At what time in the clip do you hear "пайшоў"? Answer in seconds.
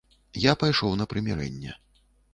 0.63-0.95